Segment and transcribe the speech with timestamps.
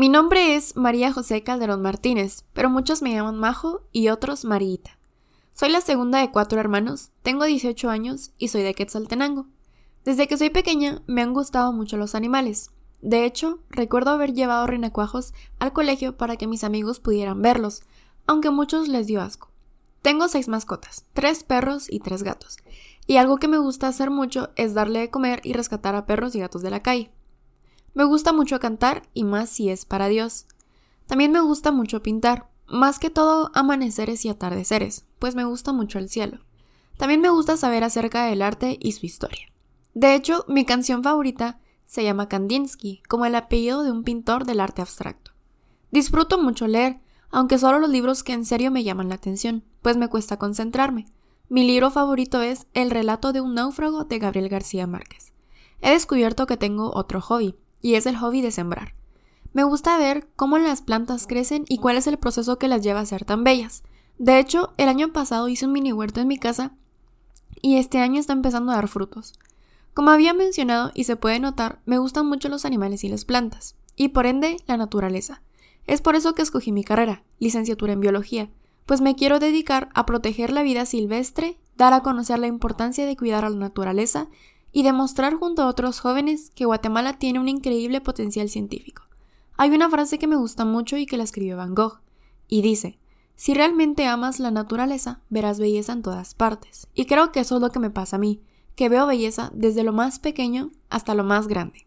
[0.00, 4.98] Mi nombre es María José Calderón Martínez, pero muchos me llaman Majo y otros Marita.
[5.54, 9.48] Soy la segunda de cuatro hermanos, tengo 18 años y soy de Quetzaltenango.
[10.06, 12.70] Desde que soy pequeña me han gustado mucho los animales.
[13.02, 17.82] De hecho, recuerdo haber llevado renacuajos al colegio para que mis amigos pudieran verlos,
[18.26, 19.50] aunque muchos les dio asco.
[20.00, 22.56] Tengo seis mascotas, tres perros y tres gatos,
[23.06, 26.34] y algo que me gusta hacer mucho es darle de comer y rescatar a perros
[26.34, 27.10] y gatos de la calle.
[27.92, 30.46] Me gusta mucho cantar y más si es para Dios.
[31.06, 35.98] También me gusta mucho pintar, más que todo amaneceres y atardeceres, pues me gusta mucho
[35.98, 36.38] el cielo.
[36.96, 39.50] También me gusta saber acerca del arte y su historia.
[39.94, 44.60] De hecho, mi canción favorita se llama Kandinsky, como el apellido de un pintor del
[44.60, 45.32] arte abstracto.
[45.90, 47.00] Disfruto mucho leer,
[47.32, 51.06] aunque solo los libros que en serio me llaman la atención, pues me cuesta concentrarme.
[51.48, 55.32] Mi libro favorito es El relato de un náufrago de Gabriel García Márquez.
[55.80, 58.94] He descubierto que tengo otro hobby, y es el hobby de sembrar.
[59.52, 63.00] Me gusta ver cómo las plantas crecen y cuál es el proceso que las lleva
[63.00, 63.82] a ser tan bellas.
[64.18, 66.72] De hecho, el año pasado hice un mini huerto en mi casa
[67.60, 69.34] y este año está empezando a dar frutos.
[69.94, 73.74] Como había mencionado y se puede notar, me gustan mucho los animales y las plantas,
[73.96, 75.42] y por ende la naturaleza.
[75.86, 78.50] Es por eso que escogí mi carrera, licenciatura en biología,
[78.86, 83.16] pues me quiero dedicar a proteger la vida silvestre, dar a conocer la importancia de
[83.16, 84.28] cuidar a la naturaleza
[84.72, 89.02] y demostrar junto a otros jóvenes que Guatemala tiene un increíble potencial científico.
[89.56, 92.00] Hay una frase que me gusta mucho y que la escribió Van Gogh,
[92.48, 92.98] y dice,
[93.36, 96.88] si realmente amas la naturaleza, verás belleza en todas partes.
[96.94, 98.42] Y creo que eso es lo que me pasa a mí,
[98.74, 101.78] que veo belleza desde lo más pequeño hasta lo más grande.